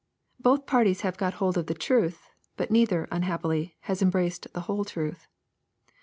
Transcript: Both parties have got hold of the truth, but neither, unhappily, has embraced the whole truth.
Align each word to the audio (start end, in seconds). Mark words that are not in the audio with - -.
Both 0.39 0.65
parties 0.65 1.01
have 1.01 1.15
got 1.15 1.35
hold 1.35 1.59
of 1.59 1.67
the 1.67 1.75
truth, 1.75 2.27
but 2.57 2.71
neither, 2.71 3.07
unhappily, 3.11 3.75
has 3.81 4.01
embraced 4.01 4.47
the 4.51 4.61
whole 4.61 4.83
truth. 4.83 5.27